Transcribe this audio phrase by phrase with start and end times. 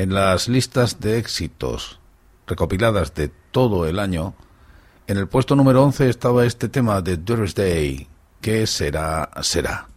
[0.00, 2.00] En las listas de éxitos
[2.46, 4.32] recopiladas de todo el año,
[5.06, 8.08] en el puesto número 11 estaba este tema de Thursday,
[8.40, 9.88] que será, será.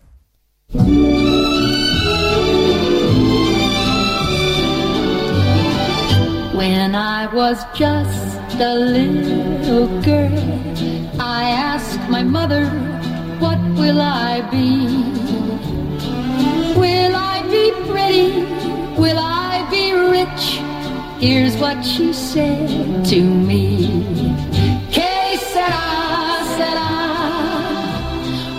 [6.53, 10.37] When I was just a little girl,
[11.17, 12.65] I asked my mother,
[13.39, 14.85] What will I be?
[16.77, 18.43] Will I be pretty?
[18.99, 19.52] Will I?
[21.23, 24.03] Here's what she said to me.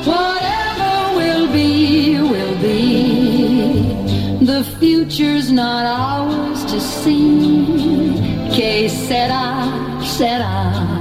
[0.06, 4.44] Whatever will be, will be.
[4.46, 8.48] The future's not ours to see.
[8.54, 10.93] Que sera, sera.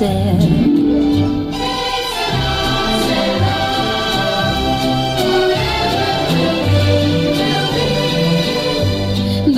[0.00, 0.40] Said.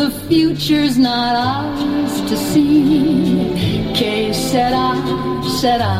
[0.01, 3.93] The future's not ours to see.
[3.95, 4.89] Que sera,
[5.61, 5.95] sera.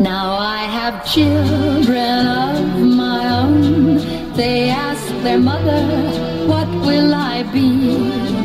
[0.00, 3.98] Now I have children of my own.
[4.38, 5.82] They ask their mother,
[6.86, 8.35] will I be?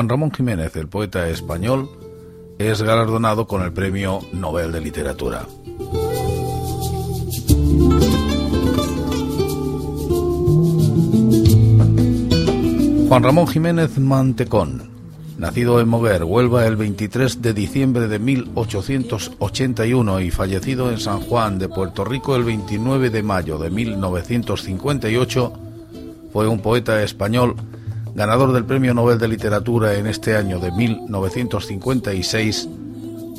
[0.00, 1.90] Juan Ramón Jiménez, el poeta español,
[2.58, 5.46] es galardonado con el Premio Nobel de Literatura.
[13.08, 14.90] Juan Ramón Jiménez Mantecón,
[15.36, 21.58] nacido en Moguer, Huelva, el 23 de diciembre de 1881 y fallecido en San Juan
[21.58, 25.52] de Puerto Rico el 29 de mayo de 1958,
[26.32, 27.54] fue un poeta español
[28.14, 32.68] ganador del Premio Nobel de Literatura en este año de 1956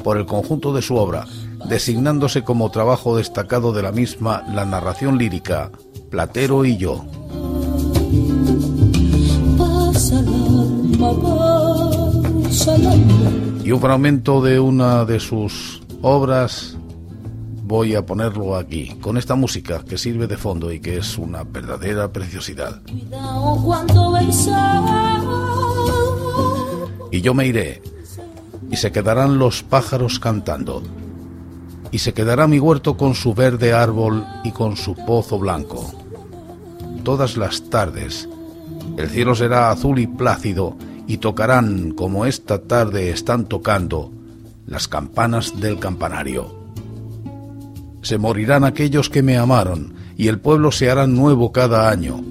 [0.03, 1.25] por el conjunto de su obra,
[1.67, 5.71] designándose como trabajo destacado de la misma la narración lírica
[6.09, 7.05] Platero y yo.
[13.63, 16.77] Y un fragmento de una de sus obras
[17.71, 21.45] voy a ponerlo aquí, con esta música que sirve de fondo y que es una
[21.45, 22.81] verdadera preciosidad.
[27.11, 27.81] Y yo me iré,
[28.69, 30.83] y se quedarán los pájaros cantando,
[31.91, 35.89] y se quedará mi huerto con su verde árbol y con su pozo blanco.
[37.05, 38.27] Todas las tardes
[38.97, 40.75] el cielo será azul y plácido,
[41.07, 44.11] y tocarán, como esta tarde están tocando,
[44.65, 46.60] las campanas del campanario.
[48.01, 52.21] Se morirán aquellos que me amaron, y el pueblo se hará nuevo cada año,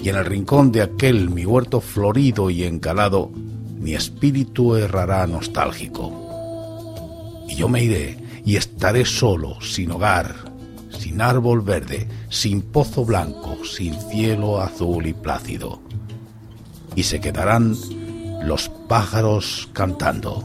[0.00, 3.30] y en el rincón de aquel mi huerto florido y encalado,
[3.78, 6.12] mi espíritu errará nostálgico.
[7.48, 10.34] Y yo me iré y estaré solo, sin hogar,
[10.98, 15.80] sin árbol verde, sin pozo blanco, sin cielo azul y plácido.
[16.94, 17.76] Y se quedarán
[18.42, 20.44] los pájaros cantando.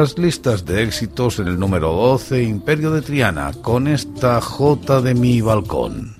[0.00, 5.14] Las listas de éxitos, en el número 12, Imperio de Triana, con esta J de
[5.14, 6.14] mi balcón.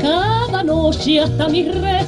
[0.00, 2.01] Cada noche hasta mi reja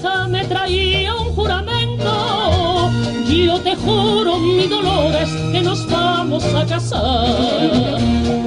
[3.84, 8.00] juro, mi dolores, que nos vamos a casar.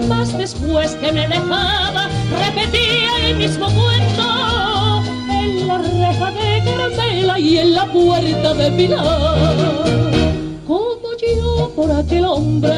[0.08, 2.10] Mas después que me dejaba,
[2.46, 5.04] repetía el mismo cuento.
[5.30, 9.38] En la reja de Carmela y en la puerta de Pilar.
[10.68, 12.76] Como yo por aquel hombre,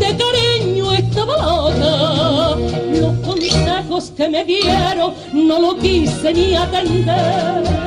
[0.00, 2.56] de cariño estaba loca.
[3.00, 7.85] Los consejos que me dieron no lo quise ni atender.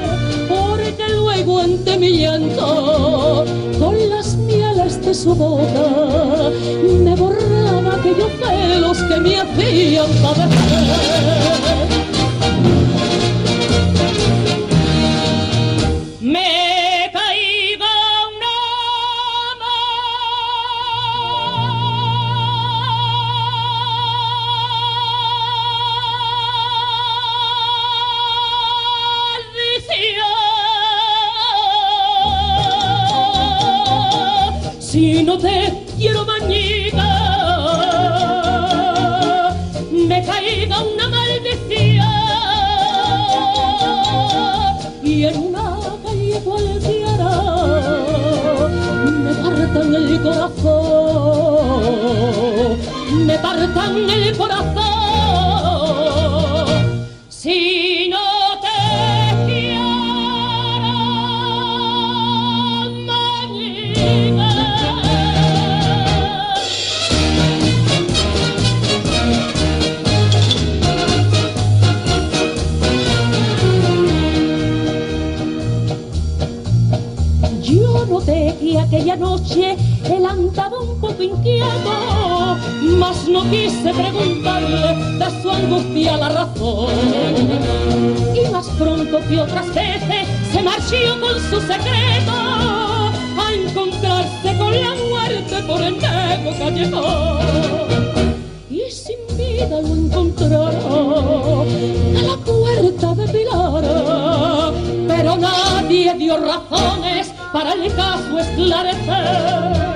[1.39, 3.45] Luego ante mi llanto,
[3.79, 6.51] con las mieles de su boca,
[7.01, 12.08] me borraba aquellos celos que me hacían padecer.
[78.89, 82.57] Aquella noche él andaba un poco inquieto,
[82.97, 86.89] mas no quise preguntarle de su angustia la razón.
[88.33, 94.95] Y más pronto que otras veces se marchó con su secreto a encontrarse con la
[95.07, 97.99] muerte por el negro callejón
[98.71, 101.67] y sin vida lo encontraron
[102.17, 104.73] a la puerta de Pilar.
[105.07, 109.89] Pero nadie dio razones para el caso esclarecer.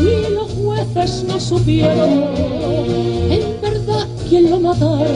[0.00, 2.24] Y los jueces no supieron
[3.30, 5.06] en verdad quién lo matara.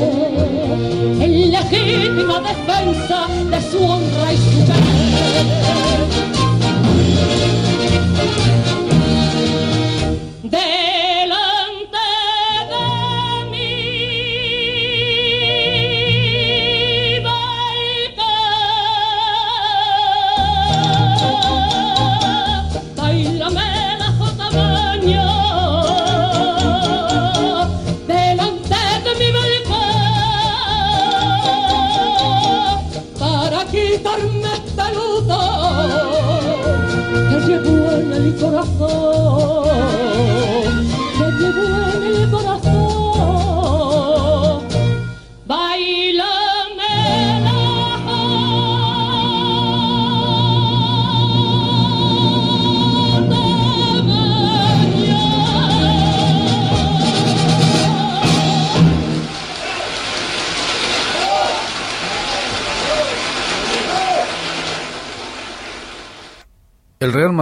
[1.21, 5.87] En legítima defensa de su honra y su querer.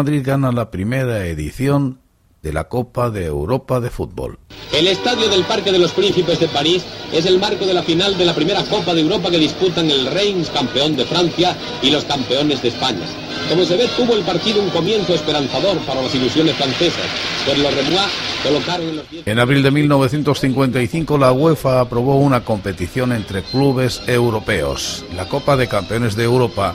[0.04, 1.98] Madrid gana la primera edición
[2.42, 4.38] de la Copa de Europa de Fútbol.
[4.70, 8.18] El estadio del Parque de los Príncipes de París es el marco de la final
[8.18, 12.04] de la primera Copa de Europa que disputan el Reims, campeón de Francia, y los
[12.04, 13.06] campeones de España.
[13.48, 17.06] Como se ve, tuvo el partido un comienzo esperanzador para las ilusiones francesas,
[17.46, 22.44] pues los Remois colocaron en los 10 En abril de 1955 la UEFA aprobó una
[22.44, 26.74] competición entre clubes europeos, la Copa de Campeones de Europa,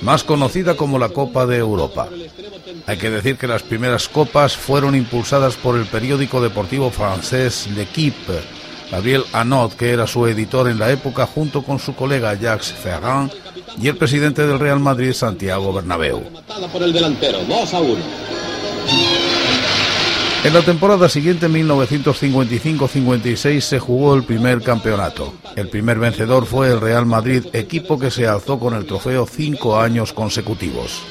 [0.00, 2.08] más conocida como la Copa de Europa.
[2.86, 8.40] Hay que decir que las primeras copas fueron impulsadas por el periódico deportivo francés L'Equipe.
[8.90, 13.32] Gabriel Anot, que era su editor en la época, junto con su colega Jacques Ferrand
[13.80, 16.22] y el presidente del Real Madrid, Santiago Bernabéu.
[16.32, 18.00] matada por el delantero, 2 a 1.
[20.42, 25.34] En la temporada siguiente, 1955-56, se jugó el primer campeonato.
[25.54, 29.78] El primer vencedor fue el Real Madrid, equipo que se alzó con el trofeo cinco
[29.78, 31.02] años consecutivos.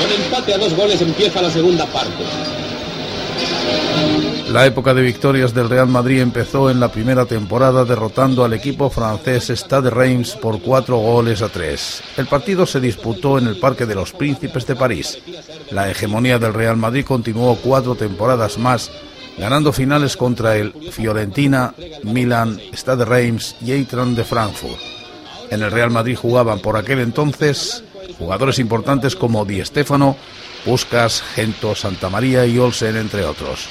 [0.00, 2.24] Con empate a dos goles empieza la segunda parte.
[4.50, 8.88] La época de victorias del Real Madrid empezó en la primera temporada derrotando al equipo
[8.90, 12.00] francés Stade Reims por cuatro goles a tres.
[12.16, 15.18] El partido se disputó en el Parque de los Príncipes de París.
[15.72, 18.90] La hegemonía del Real Madrid continuó cuatro temporadas más,
[19.36, 21.74] ganando finales contra el Fiorentina,
[22.04, 24.80] Milan, Stade Reims y Eintracht de Frankfurt.
[25.50, 27.82] En el Real Madrid jugaban por aquel entonces
[28.18, 30.16] jugadores importantes como Di Stéfano,
[30.64, 33.66] Puskas, Gento, Santamaría y Olsen, entre otros.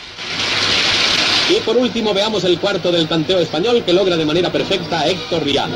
[1.50, 5.44] Y por último veamos el cuarto del tanteo español que logra de manera perfecta Héctor
[5.44, 5.76] Riano.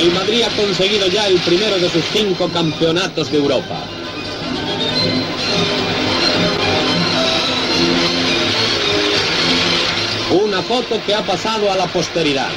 [0.00, 3.76] El Madrid ha conseguido ya el primero de sus cinco campeonatos de Europa.
[10.32, 12.50] Una foto que ha pasado a la posteridad.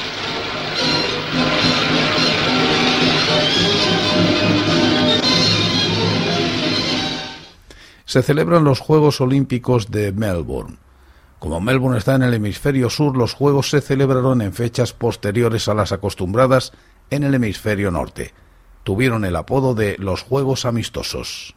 [8.08, 10.78] se celebran los Juegos Olímpicos de Melbourne.
[11.38, 15.74] Como Melbourne está en el hemisferio sur, los Juegos se celebraron en fechas posteriores a
[15.74, 16.72] las acostumbradas
[17.10, 18.32] en el hemisferio norte.
[18.82, 21.54] Tuvieron el apodo de los Juegos Amistosos.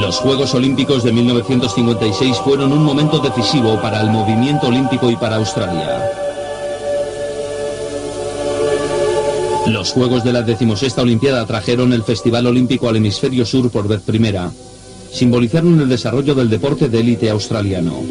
[0.00, 5.36] Los Juegos Olímpicos de 1956 fueron un momento decisivo para el movimiento olímpico y para
[5.36, 6.10] Australia.
[9.66, 14.02] Los Juegos de la decimosexta Olimpiada trajeron el Festival Olímpico al hemisferio sur por vez
[14.02, 14.50] primera.
[15.10, 18.02] Simbolizaron el desarrollo del deporte de élite australiano.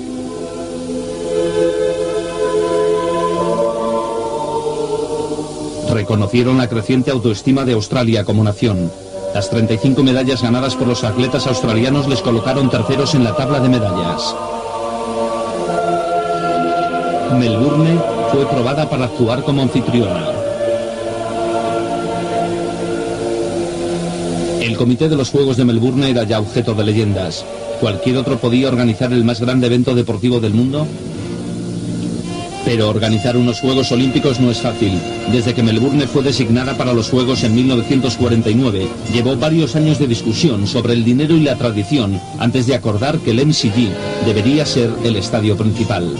[5.93, 8.91] Reconocieron la creciente autoestima de Australia como nación.
[9.33, 13.69] Las 35 medallas ganadas por los atletas australianos les colocaron terceros en la tabla de
[13.69, 14.35] medallas.
[17.39, 17.99] Melbourne
[18.31, 20.27] fue probada para actuar como anfitriona.
[24.61, 27.43] El comité de los Juegos de Melbourne era ya objeto de leyendas.
[27.79, 30.87] ¿Cualquier otro podía organizar el más grande evento deportivo del mundo?
[32.73, 34.99] Pero organizar unos Juegos Olímpicos no es fácil.
[35.31, 40.65] Desde que Melbourne fue designada para los Juegos en 1949, llevó varios años de discusión
[40.65, 45.17] sobre el dinero y la tradición antes de acordar que el MCG debería ser el
[45.17, 46.15] estadio principal.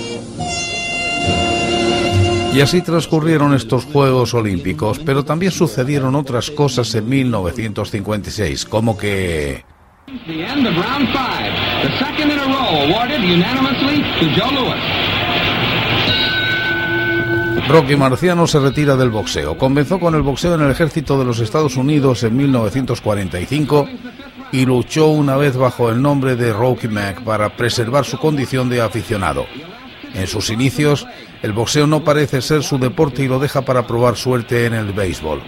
[2.53, 9.65] Y así transcurrieron estos Juegos Olímpicos, pero también sucedieron otras cosas en 1956, como que
[10.27, 11.51] The end of round five.
[11.81, 15.02] The second in a row awarded unanimously to Joe Louis.
[17.69, 19.57] Rocky Marciano se retira del boxeo.
[19.57, 23.87] Comenzó con el boxeo en el ejército de los Estados Unidos en 1945
[24.51, 28.81] y luchó una vez bajo el nombre de Rocky Mac para preservar su condición de
[28.81, 29.45] aficionado.
[30.13, 31.07] En sus inicios,
[31.41, 34.91] el boxeo no parece ser su deporte y lo deja para probar suerte en el
[34.91, 35.41] béisbol.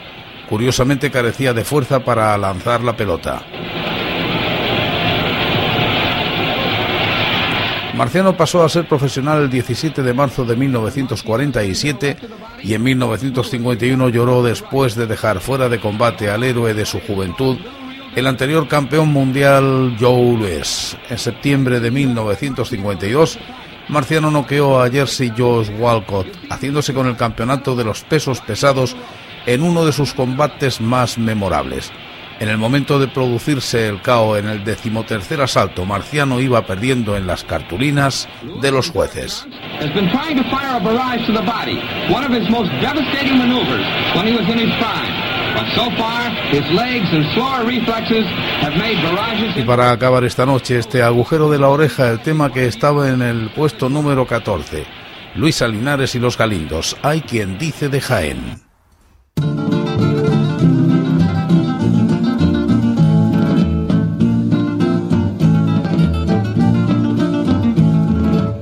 [0.49, 3.43] Curiosamente carecía de fuerza para lanzar la pelota.
[7.95, 12.17] Marciano pasó a ser profesional el 17 de marzo de 1947
[12.61, 17.57] y en 1951 lloró después de dejar fuera de combate al héroe de su juventud,
[18.13, 20.97] el anterior campeón mundial Joe Louis.
[21.09, 23.39] En septiembre de 1952,
[23.87, 28.93] Marciano noqueó a Jersey Josh Walcott, haciéndose con el campeonato de los pesos pesados
[29.45, 31.93] en uno de sus combates más memorables.
[32.39, 37.27] En el momento de producirse el KO en el decimotercer asalto, Marciano iba perdiendo en
[37.27, 38.27] las cartulinas
[38.61, 39.47] de los jueces.
[49.55, 53.21] Y para acabar esta noche, este agujero de la oreja, el tema que estaba en
[53.21, 54.85] el puesto número 14.
[55.35, 56.97] Luis Salinares y los Galindos.
[57.01, 58.64] Hay quien dice de Jaén.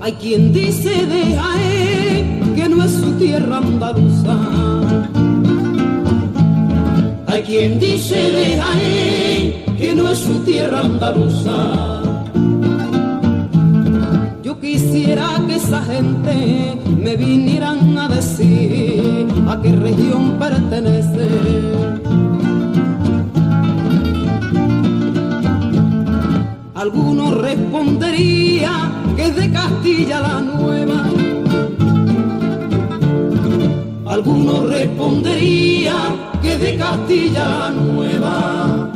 [0.04, 4.38] Hay quien dice de Jaén que no es su tierra andaluza.
[7.26, 12.02] Hay quien dice de Jaén que no es su tierra andaluza.
[14.44, 21.30] Yo quisiera que esa gente me vinieran a decir a qué región pertenece.
[26.84, 31.06] Alguno respondería que es de Castilla la Nueva.
[34.06, 35.94] Alguno respondería
[36.42, 38.92] que es de Castilla la Nueva.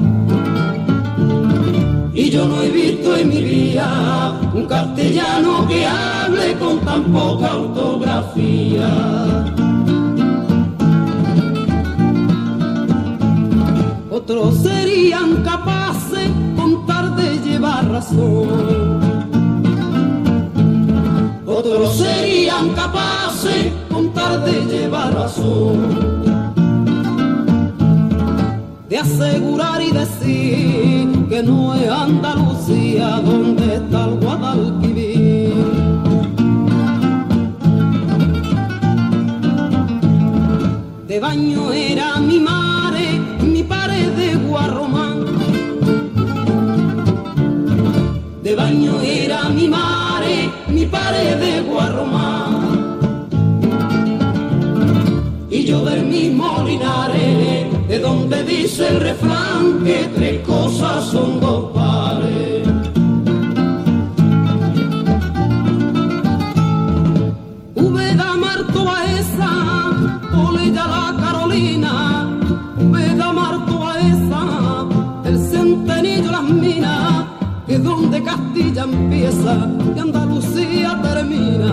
[2.13, 7.55] Y yo no he visto en mi vida un castellano que hable con tan poca
[7.55, 8.89] ortografía.
[14.11, 16.06] Otros serían capaces
[21.47, 26.13] Otros serían capaces contar de llevar razón.
[28.87, 35.53] De asegurar y decir que no es Andalucía donde está el Guadalquivir.
[41.07, 45.06] De baño era mi madre, mi pared de Guarromán.
[48.47, 52.97] De baño era mi madre, mi pared de Guarromán.
[55.49, 61.71] Y yo del mismo Linares, de donde dice el refrán que tres cosas son dos
[61.73, 61.96] pares.
[79.17, 81.71] Empieza y Andalucía termina.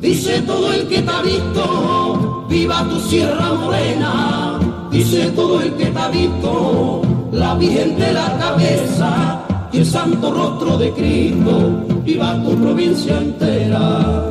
[0.00, 4.58] Dice todo el que te ha visto, viva tu Sierra Morena.
[4.90, 9.40] Dice todo el que te ha visto, la Virgen de la Cabeza
[9.72, 11.84] y el santo rostro de Cristo.
[12.04, 14.28] Viva tu provincia entera.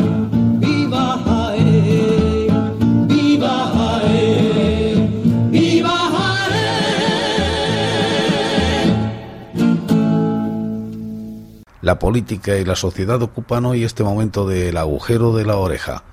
[11.89, 16.03] La política y la sociedad ocupan hoy este momento del agujero de la oreja.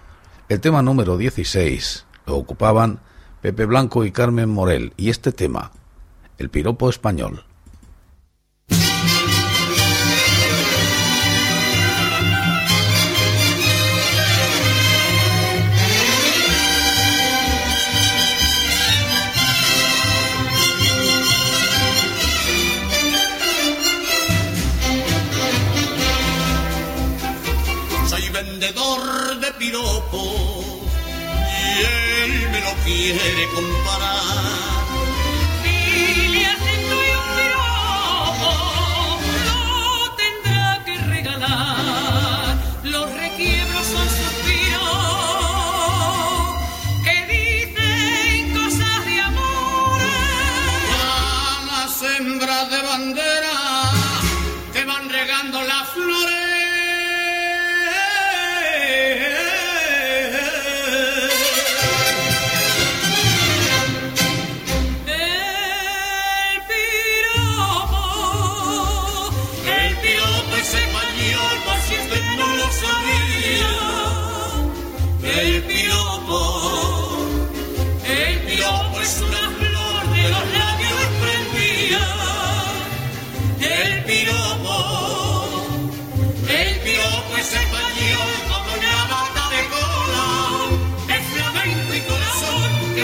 [0.49, 3.01] El tema número 16 lo ocupaban
[3.43, 5.73] Pepe Blanco y Carmen Morel y este tema,
[6.39, 7.45] el piropo español.
[33.15, 33.76] Me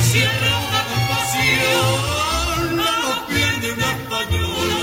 [0.03, 2.77] cierra una compasión.
[2.77, 4.81] No lo pierde una española.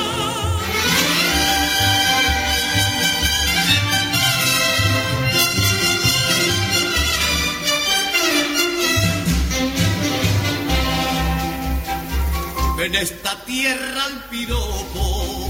[12.80, 15.50] En esta tierra el piropo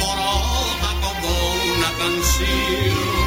[0.00, 1.28] brota como
[1.76, 3.21] una canción.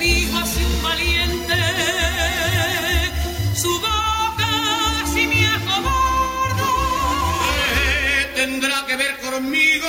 [0.00, 1.58] digo así un valiente,
[3.54, 4.50] su boca
[5.12, 6.68] si me acobarda.
[8.34, 9.88] Tendrá que ver conmigo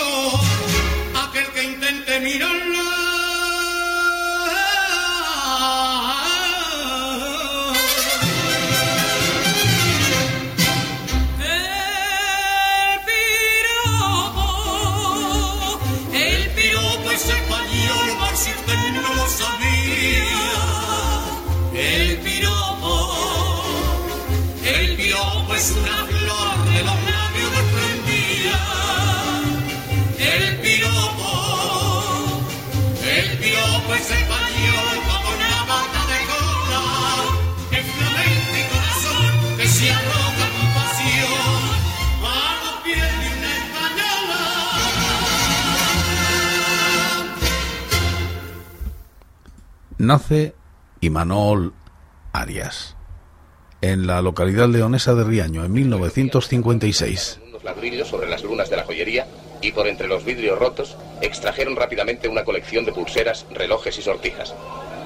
[1.24, 2.70] aquel que intente mirarme?
[50.01, 50.55] Nace
[50.99, 51.73] Imanol
[52.33, 52.95] Arias
[53.81, 57.39] en la localidad leonesa de Riaño en 1956.
[57.47, 59.27] unos ladrillos sobre las lunas de la joyería
[59.61, 64.55] y por entre los vidrios rotos extrajeron rápidamente una colección de pulseras, relojes y sortijas.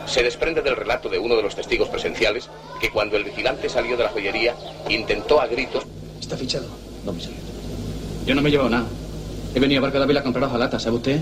[0.05, 3.97] Se desprende del relato de uno de los testigos presenciales que cuando el vigilante salió
[3.97, 4.55] de la joyería
[4.87, 5.83] intentó a gritos
[6.21, 6.67] ¿Está fichado?
[7.03, 7.39] No, mi señor.
[8.25, 8.87] Yo no me he llevado nada.
[9.53, 11.21] He venido a Barca de Vila a comprar hojalata, ¿sabe usted?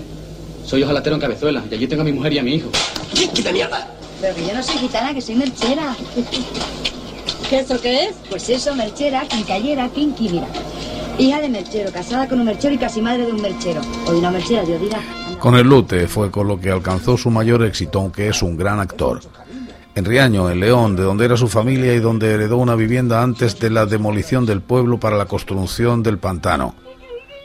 [0.64, 2.70] Soy hojalatero en Cabezuela y allí tengo a mi mujer y a mi hijo.
[3.14, 3.88] ¡Quita mierda!
[4.20, 5.94] Pero que yo no soy gitana, que soy merchera.
[7.48, 8.16] ¿Qué eso qué es?
[8.28, 10.46] Pues eso, merchera, quincallera, quinqui, mira.
[11.18, 13.80] Hija de merchero, casada con un merchero y casi madre de un merchero.
[14.06, 15.00] O de una merchera, Dios dirá.
[15.38, 18.80] Con el Lute fue con lo que alcanzó su mayor éxito, aunque es un gran
[18.80, 19.20] actor.
[19.94, 23.60] En Riaño, en León, de donde era su familia y donde heredó una vivienda antes
[23.60, 26.74] de la demolición del pueblo para la construcción del pantano.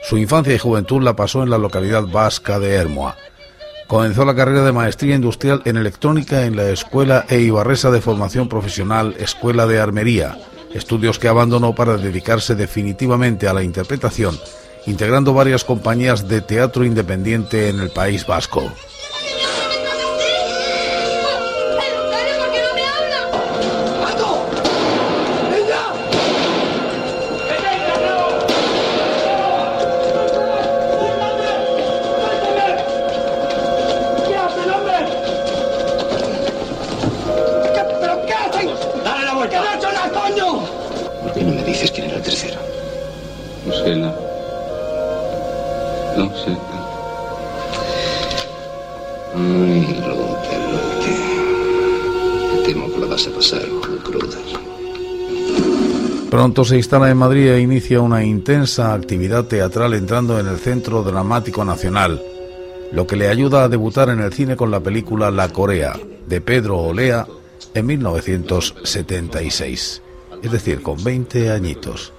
[0.01, 3.15] Su infancia y juventud la pasó en la localidad vasca de Hermoa.
[3.89, 9.15] Comenzó la carrera de maestría industrial en electrónica en la Escuela Eibarresa de Formación Profesional
[9.17, 10.37] Escuela de Armería,
[10.75, 14.37] estudios que abandonó para dedicarse definitivamente a la interpretación,
[14.85, 18.71] integrando varias compañías de teatro independiente en el País Vasco.
[56.39, 61.03] Pronto se instala en Madrid e inicia una intensa actividad teatral entrando en el Centro
[61.03, 62.21] Dramático Nacional,
[62.93, 66.39] lo que le ayuda a debutar en el cine con la película La Corea, de
[66.39, 67.27] Pedro Olea,
[67.73, 70.01] en 1976.
[70.41, 72.13] Es decir, con 20 añitos.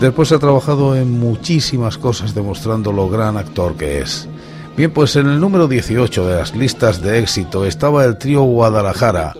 [0.00, 4.28] Después ha trabajado en muchísimas cosas demostrando lo gran actor que es.
[4.76, 9.32] Bien, pues en el número 18 de las listas de éxito estaba el trío Guadalajara,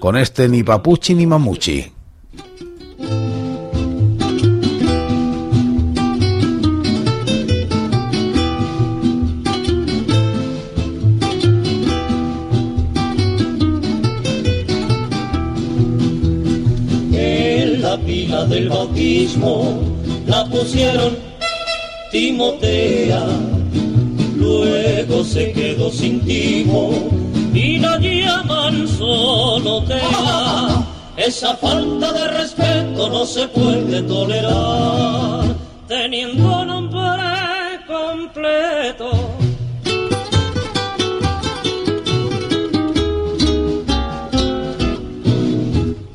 [0.00, 1.92] con este ni Papuchi ni Mamuchi.
[17.12, 19.82] En la pila del bautismo
[20.26, 21.18] la pusieron
[22.10, 23.26] Timotea,
[25.24, 26.90] se quedó sin timo
[27.54, 30.86] y la llaman solo Tea.
[31.16, 35.44] Esa falta de respeto no se puede tolerar,
[35.86, 37.00] teniendo nombre
[37.86, 39.10] completo.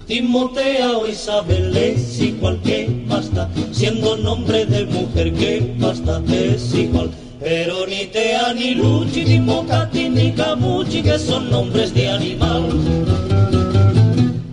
[0.08, 7.12] Timotea o Isabel es igual que basta, siendo nombre de mujer que basta es igual.
[7.48, 12.68] Pero ni Tea, ni Luchi, ni Mocati, ni Camuchi, que son nombres de animal.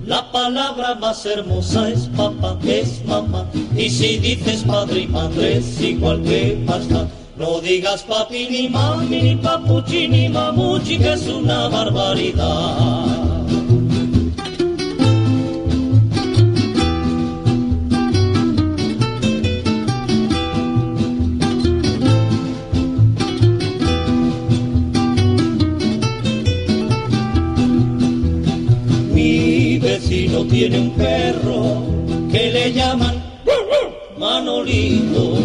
[0.07, 3.51] La palabra más hermosa es papá, es mamá.
[3.77, 7.09] Y si dices padre y madre es igual que basta.
[7.37, 13.24] No digas papi, ni mami, ni papuchi, ni mamuchi, que es una barbaridad.
[30.49, 31.83] Tiene un perro
[32.31, 33.23] que le llaman
[34.19, 35.39] Manolito,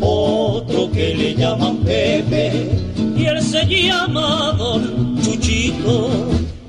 [0.00, 2.68] otro que le llaman Pepe
[3.16, 6.08] y él se llama Don Chuchito,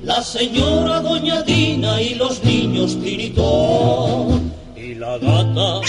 [0.04, 5.82] la señora Doña Dina y los niños Tiritón y la gata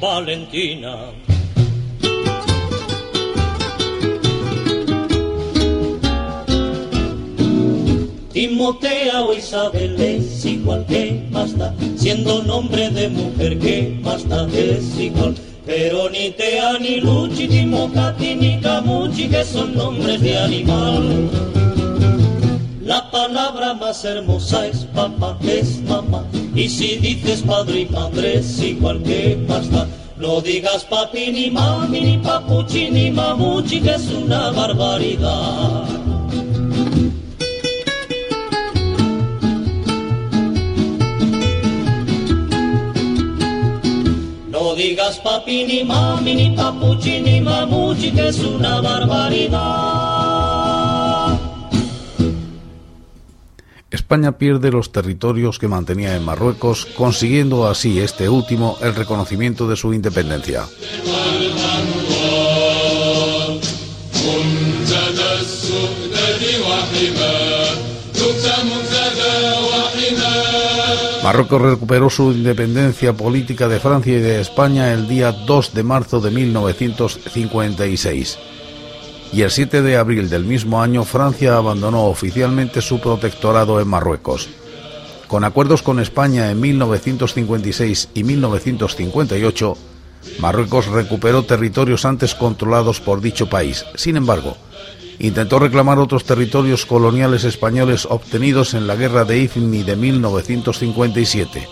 [0.00, 1.12] Valentina.
[8.34, 9.96] Timotea o Isabel
[10.64, 15.34] igual que basta, siendo nombre de mujer que basta es igual.
[15.66, 21.30] Pero ni Tea, ni Luchi, ni Mocati, ni Camuchi, que son nombres de animal.
[22.82, 26.24] La palabra más hermosa es papá, es mamá.
[26.54, 29.86] Y si dices padre y madre es igual que pasta.
[30.16, 36.13] No digas papi ni mami ni papuchi ni mamuchi que es una barbaridad.
[44.76, 49.94] Digas papi ni mami ni papuchi ni mamuchi que es una barbaridad.
[53.90, 59.76] España pierde los territorios que mantenía en Marruecos, consiguiendo así este último el reconocimiento de
[59.76, 60.64] su independencia.
[71.24, 76.20] Marruecos recuperó su independencia política de Francia y de España el día 2 de marzo
[76.20, 78.38] de 1956.
[79.32, 84.50] Y el 7 de abril del mismo año Francia abandonó oficialmente su protectorado en Marruecos.
[85.26, 89.78] Con acuerdos con España en 1956 y 1958,
[90.40, 93.86] Marruecos recuperó territorios antes controlados por dicho país.
[93.94, 94.58] Sin embargo,
[95.18, 101.68] intentó reclamar otros territorios coloniales españoles obtenidos en la Guerra de Ifni de 1957.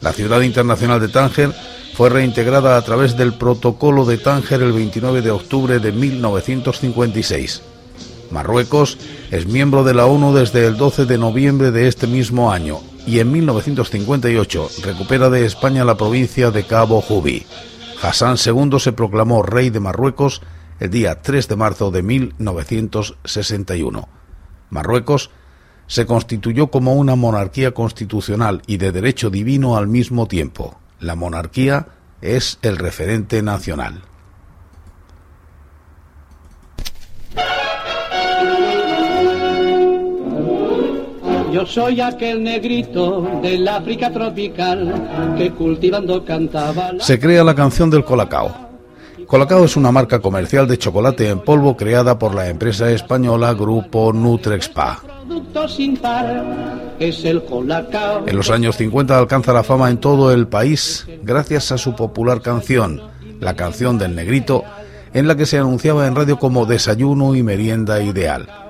[0.00, 1.54] La ciudad internacional de Tánger
[1.94, 7.62] fue reintegrada a través del Protocolo de Tánger el 29 de octubre de 1956.
[8.30, 8.96] Marruecos
[9.30, 13.18] es miembro de la ONU desde el 12 de noviembre de este mismo año y
[13.18, 17.44] en 1958 recupera de España la provincia de Cabo Jubí.
[18.00, 20.40] Hassan II se proclamó rey de Marruecos
[20.82, 24.08] el día 3 de marzo de 1961.
[24.70, 25.30] Marruecos
[25.86, 30.80] se constituyó como una monarquía constitucional y de derecho divino al mismo tiempo.
[30.98, 31.86] La monarquía
[32.20, 34.02] es el referente nacional.
[41.52, 46.90] Yo soy aquel negrito del África tropical que cultivando cantaba.
[46.98, 48.71] Se crea la canción del Colacao.
[49.32, 54.12] Colacao es una marca comercial de chocolate en polvo creada por la empresa española Grupo
[54.12, 55.02] Nutrexpa.
[58.26, 62.42] En los años 50 alcanza la fama en todo el país gracias a su popular
[62.42, 63.00] canción,
[63.40, 64.64] la canción del negrito,
[65.14, 68.61] en la que se anunciaba en radio como desayuno y merienda ideal.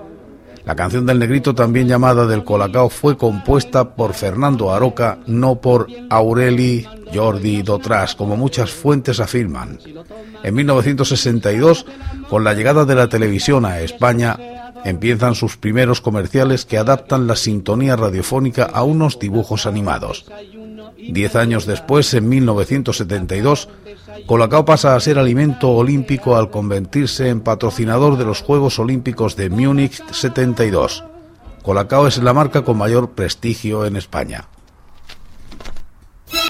[0.65, 5.89] La canción del negrito, también llamada del Colacao, fue compuesta por Fernando Aroca, no por
[6.09, 9.79] Aureli Jordi Dotras, como muchas fuentes afirman.
[10.43, 11.87] En 1962,
[12.29, 14.39] con la llegada de la televisión a España,
[14.85, 20.27] empiezan sus primeros comerciales que adaptan la sintonía radiofónica a unos dibujos animados.
[21.11, 23.69] Diez años después, en 1972,
[24.27, 29.51] Colacao pasa a ser alimento olímpico al convertirse en patrocinador de los Juegos Olímpicos de
[29.51, 31.03] Múnich 72.
[31.63, 34.47] Colacao es la marca con mayor prestigio en España.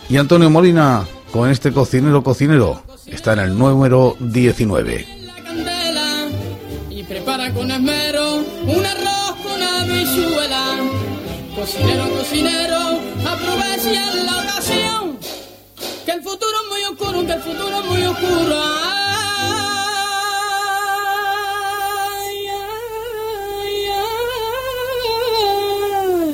[0.09, 5.07] Y Antonio Molina, con este cocinero cocinero, está en el número 19.
[5.43, 6.29] candela
[6.91, 10.62] y prepara con esmero un arroz con habichuela.
[11.63, 12.81] Cocinero, cocinero,
[13.25, 15.17] aprovecha la ocasión.
[16.05, 18.57] Que el futuro es muy oscuro, que el futuro es muy oscuro.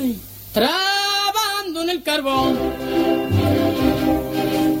[0.01, 0.19] Ay.
[0.51, 2.57] Trabando en el carbón,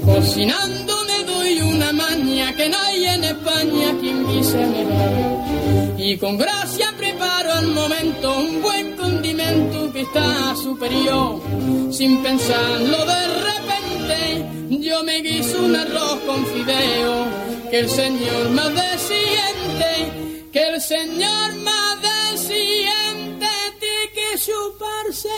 [0.03, 5.95] cocinando me doy una maña que no en España quien dice me da.
[5.99, 6.91] Y con gracia
[7.59, 11.41] al momento un buen condimento que está superior.
[11.91, 17.15] Sin pensarlo de repente, yo me guiso un arroz con fideo.
[17.69, 19.93] Que el Señor más desciende,
[20.53, 25.29] que el Señor más desciende, tiene que chuparse